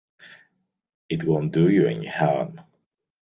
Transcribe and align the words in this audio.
It 1.09 1.23
won't 1.25 1.51
do 1.51 1.69
you 1.69 1.85
any 1.85 2.07
harm. 2.07 2.61